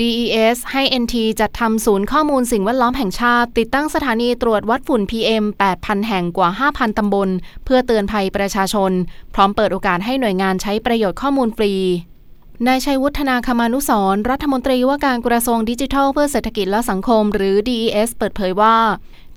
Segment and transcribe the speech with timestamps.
[0.00, 5.44] DES ให้ NT จัดทำศูนย์ข้อมูลสิ่งแวดล้อมแห่งชาติ ติดตั้งสถานีตรวจวัดฝุ่น PM
[5.76, 7.28] 8,000 แห่งกว่า 5,000 ตำบล
[7.64, 8.92] เพื่อเตือนภัยประชาชน
[9.34, 11.72] พร้อมเปิดโอกาสให้หน่วยงานใช้ประโยชน์ข้อมูลฟรี
[12.66, 18.76] นายชัยวุฒนาคมานุสรรัฐมนตรีว่าการกระทรวงดิจิทัลเพื่อเศรษฐกิจและสังคม หรือ DES เปิดเผยว่า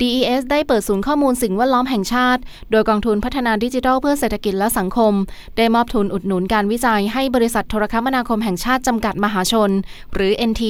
[0.02, 5.13] DES ได้เปิดศูนย์ข้อมูลสิ่งแวดล้อมแห่งชาติ โดยกองทุนพัฒนาดิจิทัลเพื่อเศรษฐกิจและสังคม
[5.58, 9.72] ได้มอบทุนอุดหนุนการวิจัยให้บริษัทโทรคมนาคมแห่งชาติจำกัดมหาชน
[10.13, 10.63] หรือ NT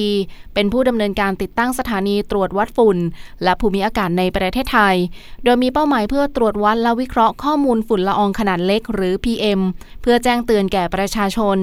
[0.54, 2.98] เป็นผู้ดำเนินการติดตั้งสถานีตรวจวัดฝุ่น
[3.44, 4.96] และภูมิอากาศในประเทศไทย
[5.44, 9.60] โดยมีเป้าหมายเพื่อตรวจวัดและวิเคราะห์ข้อมูลฝุ่นละอองขนาดเล็กหรือ PM
[10.02, 11.58] เพื่อแจ้งเตือนแก่ประชาชน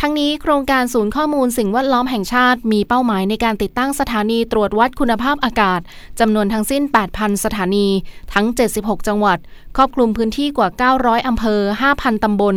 [0.00, 5.80] ทั้งนี้โครงการศูนย์ข้อมูลสิ่งแวดล้อมแห่งชาติ มีเป้าหมายในการติดตั้งสถานีตรวจวัดคุณภาพอากาศ
[6.20, 7.88] จำนวนทั้งสิ้น8 8,000 สถานี
[8.34, 9.38] ทั้ง 76 จังหวัด
[9.76, 10.68] ครอบคลุมพื้นที่กว่า
[10.98, 11.60] 900 อำเภอ
[11.92, 12.56] 5,000 ตำบล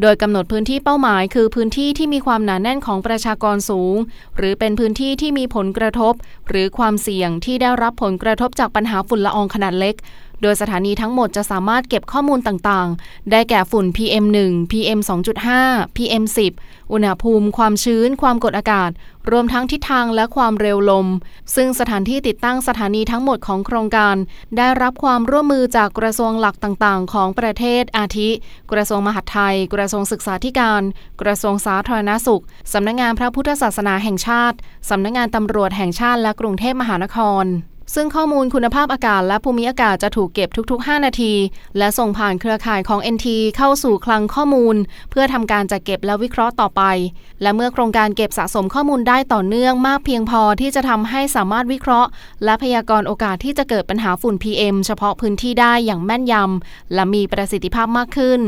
[0.00, 3.96] โดยกำหนดพื้นที่เป้าหมาย คือพื้นที่ที่มีความหนาแน่นของประชากรสูง
[4.36, 6.14] หรือเป็นพื้นที่ที่มีผลกระทบ
[6.48, 9.94] หรือความเสี่ยงที่ได้รับผลกระทบจากปัญหาฝุ่นละอองขนาดเล็ก
[10.42, 14.38] โดยสถานีทั้งหมดจะสามารถเก็บข้อมูลต่างๆ ได้แก่ฝุ่น PM1
[14.70, 15.00] PM
[15.48, 16.24] 2.5 PM
[16.58, 18.90] 10 อุณหภูมิ ความชื้น ความกดอากาศ
[19.30, 21.06] รวมทั้งทิศทางและความเร็วลม
[21.54, 24.16] ซึ่งสถานที่ติดตั้งสถานีทั้งหมดของโครงการ
[24.56, 28.30] ได้รับความร่วมมือจากกระทรวงหลักต่างๆ ของประเทศอาทิ
[28.72, 30.82] กระทรวงมหาดไทย กระทรวงศึกษาธิการ
[31.22, 34.56] กระทรวงสาธารณสุข สำนักงงานพระพุทธศาสนาแห่งชาติ
[34.90, 37.46] สำนักงงานตำรวจแห่งชาติและกรุงเทพมหานคร
[37.94, 41.32] ซึ่งข้อมูลคุณภาพอากาศและภูมิอากาศจะถูกเก็บทุก ๆ 5 นาที
[41.78, 44.76] และส่งผ่านเครือข่ายของ NT เข้าสู่คลังข้อมูล
[45.10, 46.82] เพื่อทำการจัดเก็บและวิเคราะห์ต่อไป
[47.42, 52.08] และเมื่อโครงการเก็บสะสมข้อมูลได้ต่อเนื่องมากเพียงพอที่จะทำให้สามารถวิเคราะห์
[52.44, 58.40] และพยากรณ์โอกาสที่จะเกิดปัญหาฝุ่น PM เฉพาะพื้นที่ได้อย่างแม่นยำและมีประสิทธิภาพมากขึ้น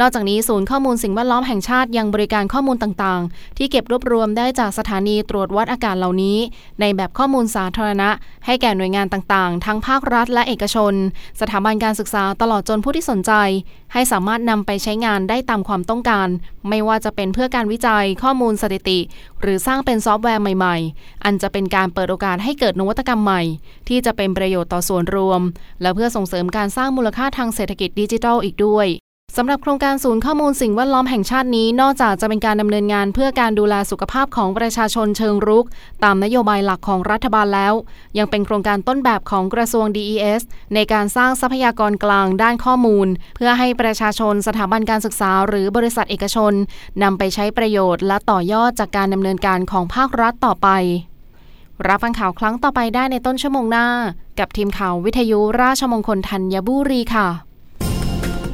[0.00, 6.38] นอกจากนี้ศูนย์ข้อมูลสิ่งแวดล้อมแห่งชาติยังบริการข้อมูลต่างๆ ที่เก็บรวบรวมได้จากสถานีตรวจวัดอากาศเหล่านี้
[6.80, 8.10] ในแบบข้อมูลสาธารณะ
[8.46, 10.94] ให้แก่หน่วย่วยงานต่างๆ ทั้งภาครัฐและเอกชน
[11.40, 13.32] สถาบันการศึกษาตลอดจนผู้ที่สนใจ
[13.92, 16.28] ให้สามารถนำไปใช้งานได้ตามความต้องการ
[16.68, 18.98] ไม่ว่าจะเป็นเพื่อการวิจัยข้อมูลสถิติ
[19.40, 23.42] หรือสร้างเป็นซอฟต์แวร์ใหม่ๆ อันจะเป็นการเปิดโอกาสให้เกิดนวัตกรรมใหม่
[23.88, 25.40] ที่จะเป็นประโยชน์ต่อส่วนรวม
[25.82, 28.88] และเพื่อส่งเสริมการสร้างมูลค่าทางเศรษฐกิจดิจิทัลอีกด้วย
[29.38, 35.66] สำหรับโครงการศูนย์ข้อมูลสิ่งแวดล้อมแห่งชาตินี้ นอกจากจะเป็นการดำเนินงานเพื่อการดูแลสุขภาพของประชาชนเชิงรุก
[36.04, 37.74] ตามนโยบายหลักของรัฐบาลแล้ว
[38.18, 40.42] ยังเป็นโครงการต้นแบบของกระทรวง DES
[40.74, 46.52] ในการสร้างทรัพยากรกลางด้านข้อมูล เพื่อให้ประชาชนสถาบันการศึกษา หรือบริษัทเอกชน
[47.02, 50.68] นำไปใช้ประโยชน์ และต่อยอดจากการดำเนินการของภาครัฐต่อไป
[51.86, 53.86] รับฟังข่าวครั้งต่อไปได้ในต้นชั่วโมงหน้า
[54.38, 57.53] กับทีมข่าววิทยุราชมงคลธัญบุรีค่ะ